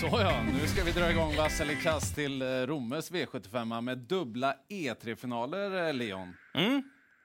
[0.00, 3.98] Så ja, nu ska vi dra igång vass eller kast till eh, Rommes V75 med
[3.98, 6.36] dubbla E3-finaler, eh, Leon.
[6.54, 6.82] Mm.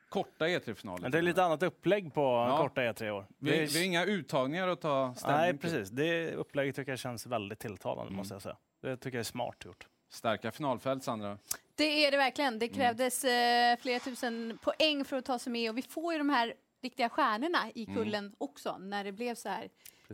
[0.09, 1.01] Korta E3-finaler.
[1.01, 2.57] Men det är lite annat upplägg på Ja.
[2.57, 3.25] korta E3 år.
[3.39, 5.59] Vi, Det är- vi har inga uttagningar att ta ställning Nej, till.
[5.59, 5.89] precis.
[5.89, 8.17] Det upplägget tycker jag känns väldigt tilltalande, Mm.
[8.17, 8.57] måste jag säga.
[8.81, 9.87] Det tycker jag är smart gjort.
[10.09, 11.37] Starka finalfält, Sandra.
[11.75, 12.47] Det är det verkligen.
[12.47, 12.59] Mm.
[12.59, 16.17] Det krävdes eh, flera tusen poäng för att ta sig med och vi får ju
[16.19, 17.95] de här riktiga stjärnorna i Mm.
[17.95, 19.69] kullen också när det blev så här.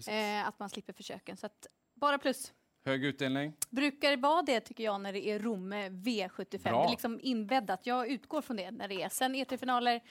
[0.08, 1.38] Eh, att man slipper försöken.
[1.38, 2.54] Så att, bara plus.
[2.86, 3.54] Hög utdelning.
[3.70, 6.64] Brukar det vara det tycker jag när det är Romme V75.
[6.64, 6.82] Bra.
[6.82, 7.80] Det är liksom inbäddat.
[7.84, 9.10] Jag utgår från det när det är.
[9.10, 10.02] Sen E3-finaler,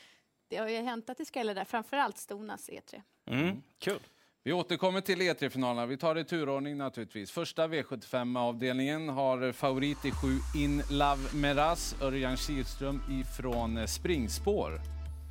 [0.49, 1.65] det har ju hänt att det skräller där.
[1.65, 3.03] Framförallt Stonas E E3.
[3.27, 3.63] Mm.
[3.79, 4.01] Kul.
[4.47, 5.87] Vi återkommer till E3-finalerna.
[5.87, 7.31] Vi tar det i turordning naturligtvis.
[7.31, 14.81] Första V75-avdelningen har favorit i sju In Love Meras, Örjan Kihlström ifrån springspår.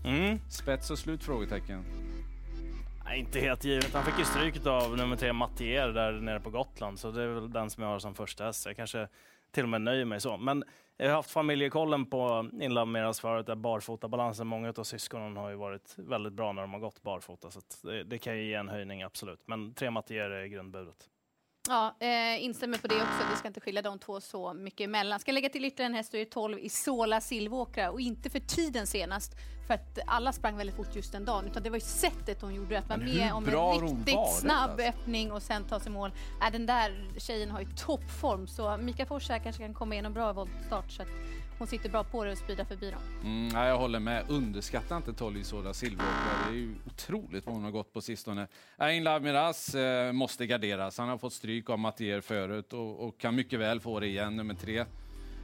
[0.05, 0.39] Mm.
[0.49, 1.23] Spets och slut?
[1.23, 2.02] Frågetecken.
[3.05, 3.93] Nej, inte helt givet.
[3.93, 6.99] Han fick ju stryk av nummer tre, Mattier, där nere på Gotland.
[6.99, 8.65] Så det är väl den som jag har som första häst.
[8.65, 9.07] Jag kanske
[9.51, 10.37] till och med nöjer mig så.
[10.37, 10.63] Men
[10.97, 14.47] jag har haft familjekollen på Inland förut, där barfotabalansen.
[14.47, 17.51] Många av syskonen har ju varit väldigt bra när de har gått barfota.
[17.51, 19.39] Så det, det kan ju ge en höjning, absolut.
[19.45, 21.09] Men tre Mattier är grundbudet.
[21.67, 23.27] Ja, eh, instämmer på det också.
[23.31, 25.19] Vi ska inte skilja de två så mycket emellan.
[25.19, 28.39] Ska lägga till ytterligare en häst och är 12 i Sola Silvåkra och inte för
[28.39, 29.33] tiden senast
[29.67, 32.55] för att alla sprang väldigt fort just den dagen utan det var ju sättet hon
[32.55, 34.87] gjorde att vara med om en riktigt snabb alltså.
[34.87, 36.11] öppning och sen ta sig mål.
[36.41, 40.33] Äh, den där tjejen har ju toppform så Mika Fors kanske kan komma igenom bra
[40.33, 41.07] voltstart så att
[41.57, 43.01] hon sitter bra på det och sprida förbi dem.
[43.23, 44.25] Mm, jag håller med.
[44.29, 46.47] Underskatta inte Tolly Soda Silveråkra.
[46.47, 48.47] Det är ju otroligt vad hon har gått på sistone.
[48.91, 50.97] In Love Miraz eh, måste garderas.
[50.97, 54.35] Han har fått stryk av Mattier förut och, och kan mycket väl få det igen,
[54.35, 54.85] nummer tre.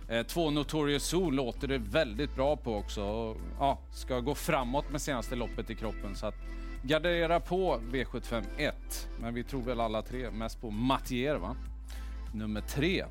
[0.09, 3.03] Eh, två Notorious Zoo låter det väldigt bra på också.
[3.03, 6.15] Och, ja, ska gå framåt med senaste loppet i kroppen.
[6.15, 6.35] Så att
[6.83, 8.75] gardera på V75 1.
[9.21, 11.55] Men vi tror väl alla tre mest på Mattier, va?
[12.33, 13.05] Nummer tre.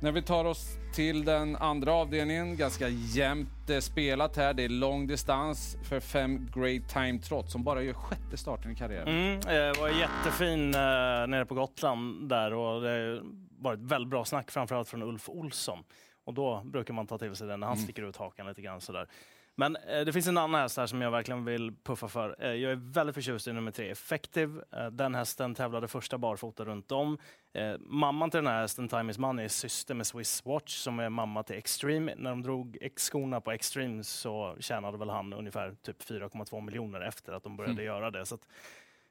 [0.00, 4.54] När vi tar oss till den andra avdelningen, ganska jämnt eh, spelat här.
[4.54, 8.74] Det är lång distans för fem Great Time Trot som bara gör sjätte starten i
[8.74, 9.08] karriären.
[9.08, 10.80] Mm, eh, det var jättefin eh,
[11.28, 13.22] nere på Gotland där och det har
[13.58, 15.78] varit väldigt bra snack, framförallt från Ulf Olsson.
[16.24, 18.80] Och då brukar man ta till sig den när han sticker ut hakan lite grann
[18.80, 19.08] sådär.
[19.56, 22.36] Men eh, det finns en annan häst här som jag verkligen vill puffa för.
[22.38, 24.62] Eh, jag är väldigt förtjust i nummer tre, Effective.
[24.72, 27.18] Eh, den hästen tävlade första barfota runt om.
[27.52, 31.00] Eh, mamman till den här hästen, Time is Money, är syster med Swiss Watch som
[31.00, 32.14] är mamma till Extreme.
[32.16, 37.32] När de drog X-skorna på Extreme så tjänade väl han ungefär typ 4,2 miljoner efter
[37.32, 38.26] att de började göra det.
[38.26, 38.46] Så att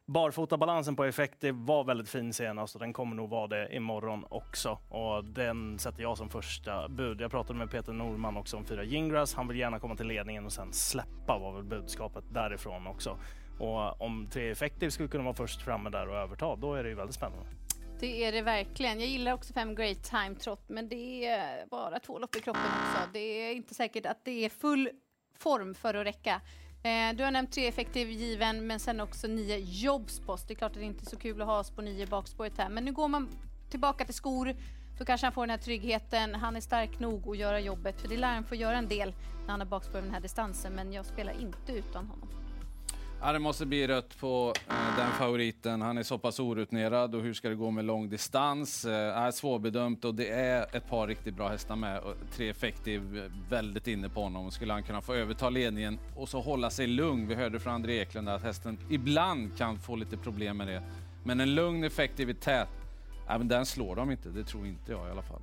[0.06, 4.80] Barfotabalansen på Effective var väldigt fin senast och den kommer nog vara det imorgon också.
[4.90, 7.22] Och den sätter jag som första bud.
[7.22, 9.34] Jag pratade med Peter Norman också om fyra Gingras.
[9.34, 13.20] Han vill gärna komma till ledningen och sen släppa var väl budskapet därifrån också.
[13.60, 16.90] Och om tre Effective skulle kunna vara först framme där och överta, då är det
[16.90, 17.46] ju väldigt spännande.
[18.00, 19.00] Det är det verkligen.
[19.00, 22.62] Jag gillar också fem Great Time Trot, men det är bara två lopp i kroppen
[22.62, 23.10] också.
[23.14, 24.90] Det är inte säkert att det är full
[25.38, 26.42] form för att räcka.
[26.86, 30.48] Eh, du har nämnt tre effektiv given, men sen också nio Jobbspost.
[30.48, 32.58] Det är klart att det inte är så kul att ha oss på nio bakspåret
[32.58, 33.30] här, men nu går man
[33.70, 34.56] tillbaka till skor.
[34.98, 36.36] Då kanske han får den här tryggheten.
[36.36, 39.14] Han är stark nog att göra jobbet, för det lär han få göra en del
[39.42, 42.43] när han har bakspår den här distansen, men jag spelar inte utan honom.
[43.26, 45.82] Ja, det måste bli rött på eh, den favoriten.
[45.82, 48.86] Han är så pass orutinerad och hur ska det gå med lång distans?
[48.86, 52.00] Eh, är svårbedömt och det är ett par riktigt bra hästar med.
[52.00, 54.52] Och tre Effective väldigt inne på honom.
[54.52, 57.28] Skulle han kunna få överta ledningen och så hålla sig lugn.
[57.28, 60.84] Vi hörde från André Eklund att hästen ibland kan få lite problem med det.
[61.24, 62.70] Men en lugn Effective i tät,
[63.28, 64.30] ja, men den slår de inte.
[64.30, 65.42] Det tror inte jag i alla fall.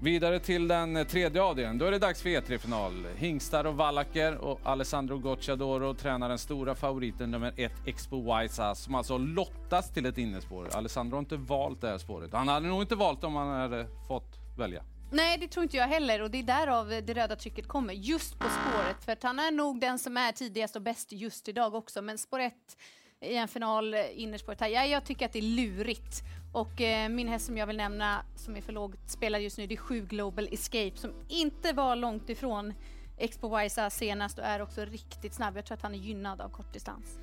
[0.00, 1.78] Vidare till den tredje avdelningen.
[1.78, 3.06] Då är det dags för E3-final.
[3.16, 8.94] Hingstar och Wallacker och Alessandro Gocciadoro tränar den stora favoriten nummer ett, Expo Wise som
[8.94, 10.68] alltså lottas till ett innespår.
[10.76, 12.32] Alessandro har inte valt det här spåret.
[12.32, 14.82] Han hade nog inte valt om han hade fått välja.
[15.12, 18.38] Nej, det tror inte jag heller och det är därav det röda trycket kommer, just
[18.38, 19.04] på spåret.
[19.04, 22.02] För att han är nog den som är tidigast och bäst just idag också.
[22.02, 22.76] Men spår ett
[23.20, 26.22] i en final, eh, innerspåret här, ja, jag tycker att det är lurigt.
[26.52, 29.66] Och eh, min häst som jag vill nämna, som är för lågt spelad just nu,
[29.66, 32.74] det är 7 Global Escape, som inte var långt ifrån
[33.18, 35.56] Expo Wisa senast och är också riktigt snabb.
[35.56, 37.18] Jag tror att han är gynnad av kortdistans.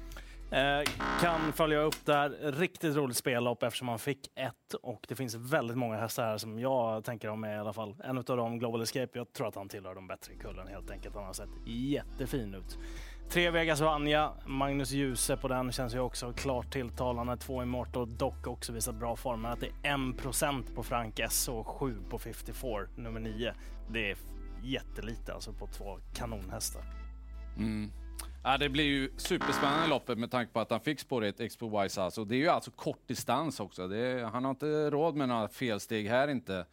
[0.51, 0.91] Eh,
[1.21, 2.29] kan följa upp där.
[2.51, 6.59] Riktigt roligt spellopp eftersom han fick ett och det finns väldigt många hästar här som
[6.59, 7.95] jag tänker ha med i alla fall.
[8.03, 10.91] En av dem, Global Escape, jag tror att han tillhör de bättre i kullen helt
[10.91, 11.15] enkelt.
[11.15, 12.77] Han har sett jättefin ut.
[13.29, 17.37] Tre Vegas Vanja, Magnus Djuse på den känns ju också klart tilltalande.
[17.37, 19.41] Två Immortal dock också visat bra form.
[19.41, 23.53] Men att det är 1% på Frank S och 7 på 54, nummer 9.
[23.89, 24.17] Det är
[24.63, 26.83] jättelite alltså på två kanonhästar.
[27.57, 27.91] Mm.
[28.43, 31.39] Ja, det blir ju superspännande loppet med tanke på att han fick spåret.
[31.39, 32.21] Expo Wise House.
[32.21, 33.83] Och det är ju alltså kort distans också.
[33.83, 36.65] Är, han har inte råd med några felsteg här inte.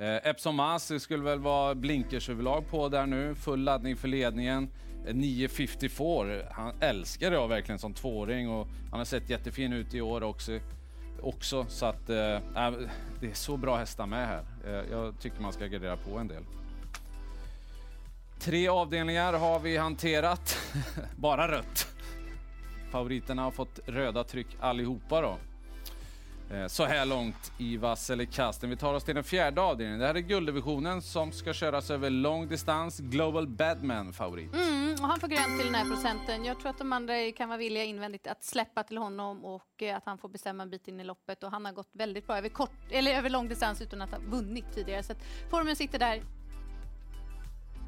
[0.00, 3.34] Eh, Epson Mas skulle väl vara blinkersöverlag på där nu.
[3.34, 4.68] Full laddning för ledningen.
[5.06, 6.42] Eh, 954.
[6.50, 10.58] Han älskar jag verkligen som tvååring och han har sett jättefin ut i år också.
[11.22, 12.72] också så att eh, äh,
[13.20, 14.44] det är så bra hästar med här.
[14.66, 16.42] Eh, jag tycker man ska gardera på en del.
[18.38, 20.58] Tre avdelningar har vi hanterat.
[21.16, 21.86] Bara rött.
[22.90, 25.36] Favoriterna har fått röda tryck allihopa då.
[26.50, 28.70] Eh, så här långt i vass eller kasten.
[28.70, 30.00] Vi tar oss till den fjärde avdelningen.
[30.00, 33.00] Det här är gulddivisionen som ska köras över lång distans.
[33.00, 34.54] Global Badman favorit.
[34.54, 36.44] Mm, och han får grönt till den här procenten.
[36.44, 39.96] Jag tror att de andra kan vara villiga invändigt att släppa till honom och eh,
[39.96, 41.42] att han får bestämma en bit in i loppet.
[41.42, 44.18] Och han har gått väldigt bra över, kort, eller över lång distans utan att ha
[44.18, 45.02] vunnit tidigare.
[45.02, 45.18] Så att
[45.50, 46.22] formen sitter där.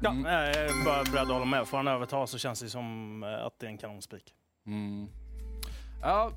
[0.01, 1.67] Ja, jag är bara beredd att hålla med.
[1.67, 4.33] Får han överta så känns det som eh, att det är en kanonspik.
[4.65, 5.07] Mm.
[6.01, 6.31] Ja,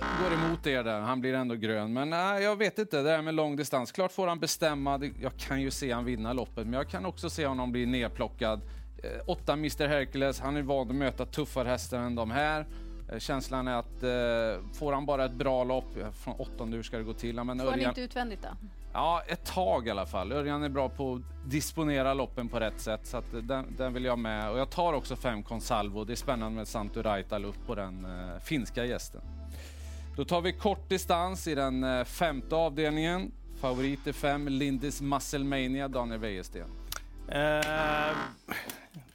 [0.00, 1.00] går emot er där.
[1.00, 1.92] Han blir ändå grön.
[1.92, 3.92] Men nej, jag vet inte, det där med lång distans.
[3.92, 5.10] Klart får han bestämma.
[5.20, 8.60] Jag kan ju se han vinna loppet, men jag kan också se honom bli nedplockad.
[9.02, 12.66] Eh, åtta Mr Hercules, han är van att möta tuffare hästar än de här.
[13.12, 16.96] Eh, känslan är att eh, får han bara ett bra lopp, från åttonde, hur ska
[16.98, 17.44] det gå till?
[17.44, 18.48] Men får han inte utvändigt då?
[18.92, 20.32] Ja, ett tag i alla fall.
[20.32, 24.04] Örjan är bra på att disponera loppen på rätt sätt, så att den, den vill
[24.04, 24.50] jag med.
[24.50, 26.04] Och jag tar också fem Consalvo.
[26.04, 29.20] Det är spännande med Santu Raital upp på den eh, finska gästen.
[30.20, 33.32] Då tar vi kort distans i den eh, femte avdelningen.
[33.60, 36.70] Favorit i fem, Lindis Musclemania, Daniel Wäjersten.
[37.28, 38.16] Eh,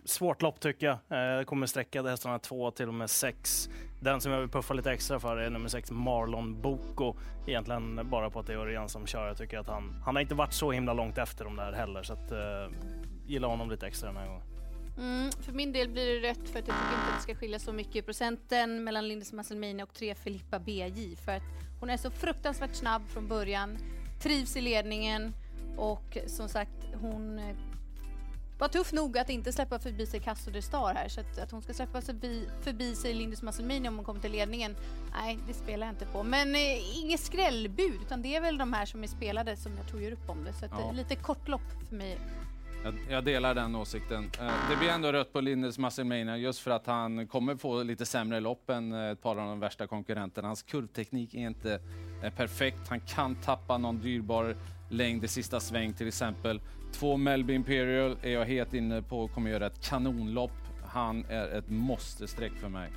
[0.05, 1.39] svårt lopp tycker jag.
[1.39, 3.69] Eh, kommer sträcka hästarna två till och med sex.
[3.99, 7.15] Den som jag vill puffa lite extra för är nummer sex Marlon Boko.
[7.47, 9.27] Egentligen bara på att det är Örjan som kör.
[9.27, 12.03] Jag tycker att han, han har inte varit så himla långt efter de där heller
[12.03, 12.77] så att eh,
[13.27, 14.54] gillar honom lite extra den här gången.
[14.97, 17.35] Mm, för min del blir det rätt för att jag tycker inte att det ska
[17.35, 21.43] skilja så mycket i procenten mellan Lindis Masselmini och 3 Filippa BJ för att
[21.79, 23.77] hon är så fruktansvärt snabb från början,
[24.21, 25.33] trivs i ledningen
[25.77, 27.55] och som sagt hon eh,
[28.59, 31.51] var tuff nog att inte släppa förbi sig Castro de Star här så att, att
[31.51, 34.75] hon ska släppa förbi, förbi sig Lindis Masselmini om hon kommer till ledningen,
[35.15, 36.23] nej det spelar jag inte på.
[36.23, 39.87] Men eh, inget skrällbud utan det är väl de här som är spelade som jag
[39.87, 40.91] tror gör upp om det så att, ja.
[40.91, 42.17] lite kortlopp för mig
[42.85, 44.31] jag, jag, delar den åsikten.
[44.39, 48.05] Eh, det blir ändå rött på Linus Massimania just för att han kommer få lite
[48.05, 50.47] sämre lopp än eh, ett par av de värsta konkurrenterna.
[50.47, 51.79] Hans kurvteknik är inte
[52.23, 52.87] eh, perfekt.
[52.89, 54.55] Han kan tappa någon dyrbar
[54.89, 56.61] längd i sista sväng till exempel.
[56.93, 60.51] Två Melby Imperial är jag helt inne på kommer göra ett kanonlopp.
[60.85, 62.89] Han är ett måste-streck för mig.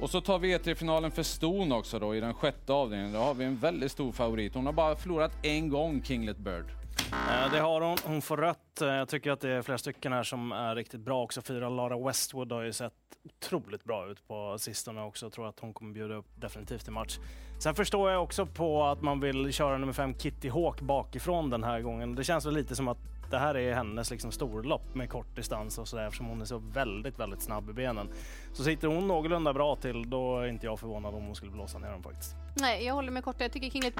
[0.00, 3.12] Och så tar vi E3-finalen för Ston också då i den sjätte avdelningen.
[3.12, 4.54] Då har vi en väldigt stor favorit.
[4.54, 6.64] Hon har bara förlorat en gång, Kinglet Bird.
[7.12, 7.96] Eh, det har hon.
[8.04, 8.80] Hon får rött.
[8.80, 11.42] Eh, jag tycker att det är flera stycken här som är riktigt bra också.
[11.42, 12.92] Fyra Lara Westwood har ju sett
[13.24, 15.26] otroligt bra ut på sistone också.
[15.26, 17.18] Jag tror att hon kommer bjuda upp definitivt i match.
[17.58, 21.64] Sen förstår jag också på att man vill köra nummer fem Kitty Hawk bakifrån den
[21.64, 22.14] här gången.
[22.14, 22.98] Det känns väl lite som att
[23.30, 26.58] det här är hennes liksom storlopp med kort distans och sådär eftersom hon är så
[26.58, 28.08] väldigt, väldigt snabb i benen.
[28.52, 31.78] Så sitter hon någorlunda bra till, då är inte jag förvånad om hon skulle blåsa
[31.78, 32.36] ner dem faktiskt.
[32.54, 33.40] Nej, jag håller med kort.
[33.40, 33.94] Jag tycker Kinglet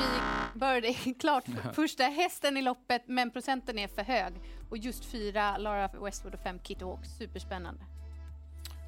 [0.54, 1.44] Bird är klart
[1.74, 4.32] första hästen i loppet, men procenten är för hög.
[4.70, 7.80] Och just fyra Lara Westwood och fem Kitty Hawk, superspännande.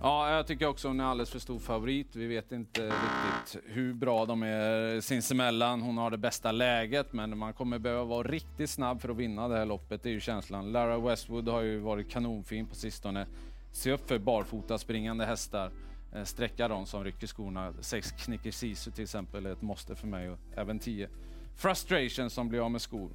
[0.03, 2.17] Ja, jag tycker också hon är alldeles för stor favorit.
[2.17, 5.83] Vi vet inte riktigt hur bra de är sinsemellan.
[5.83, 9.49] Hon har det bästa läget, men man kommer behöva vara riktigt snabb för att vinna
[9.49, 10.03] det här loppet.
[10.03, 10.73] Det är ju känslan.
[10.73, 13.27] Lara Westwood har ju varit kanonfin på sistone.
[13.73, 15.71] Se upp för barfota springande hästar.
[16.15, 17.73] Eh, sträcka dem som rycker skorna.
[17.81, 21.09] Sex Knicker Sisu till exempel är ett måste för mig och även tio
[21.57, 23.11] Frustration som blir av med skor.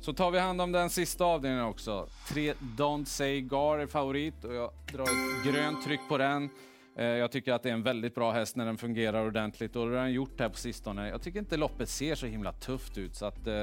[0.00, 2.08] Så tar vi hand om den sista avdelningen också.
[2.28, 6.50] Tre Don't Say Gar är favorit och jag drar ett grönt tryck på den.
[6.96, 9.90] Eh, jag tycker att det är en väldigt bra häst när den fungerar ordentligt och
[9.90, 11.08] det har den gjort här på sistone.
[11.08, 13.54] Jag tycker inte loppet ser så himla tufft ut så att eh,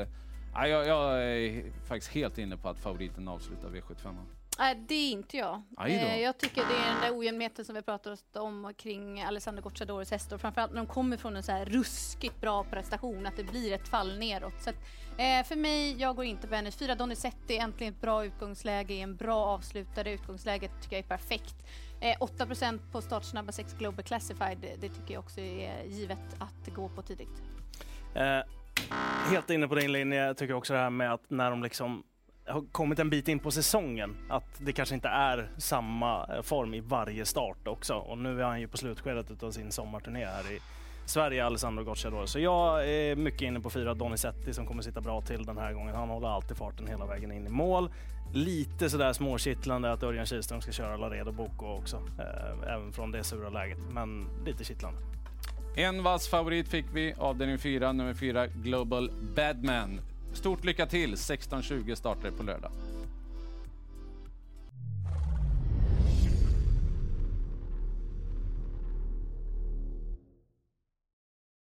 [0.54, 4.37] jag, jag är faktiskt helt inne på att favoriten avslutar V75.
[4.60, 5.62] Nej, det är inte jag.
[5.86, 10.12] Eh, jag tycker det är den där ojämnheten som vi pratat om kring Alessandro Gocciadores
[10.12, 10.38] hästar.
[10.38, 13.88] Framförallt när de kommer från en så här ruskigt bra prestation, att det blir ett
[13.88, 14.62] fall neråt.
[14.62, 14.76] Så att,
[15.18, 16.72] eh, för mig, jag går inte på henne.
[16.72, 20.12] Fyra Donizetti, äntligen ett bra utgångsläge, en bra avslutare.
[20.12, 21.56] Utgångsläget tycker jag är perfekt.
[22.02, 26.90] Eh, 8% på startsnabba 6 Global Classified, det tycker jag också är givet att gå
[26.90, 27.42] på tidigt.
[28.16, 28.42] Eh,
[29.32, 30.26] helt inne på din linje.
[30.26, 32.04] Jag tycker också det här med att när de liksom
[32.48, 36.74] har kommit en bit in på säsongen att det kanske inte är samma eh, form
[36.74, 37.94] i varje start också.
[37.94, 40.60] Och nu är han ju på slutskedet av sin sommarturné här i
[41.06, 42.26] Sverige, Alessandro Gocciador.
[42.26, 45.58] Så jag eh, är mycket inne på fyra Donizetti som kommer sitta bra till den
[45.58, 45.96] här gången.
[45.96, 47.90] Han håller alltid farten hela vägen in i mål.
[48.34, 53.24] Lite sådär småkittlande att Örjan Kihlström ska köra Laredo Boko också, eh, även från det
[53.24, 53.80] sura läget.
[53.92, 55.00] Men lite kittlande.
[55.76, 60.02] En vass favorit fick vi, avdelning 4, nummer 4, Global Badman.
[60.38, 61.16] Stort lycka till!
[61.16, 62.72] 16.20 startar det på lördag.